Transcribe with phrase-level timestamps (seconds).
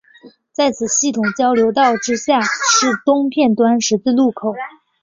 [0.51, 4.51] 在此系统交流道之下是东片端十字路口。